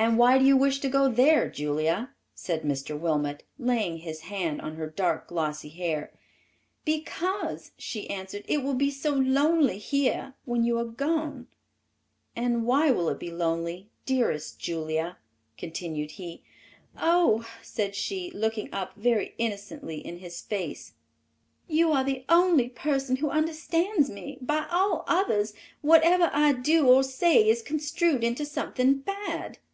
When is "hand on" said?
4.22-4.76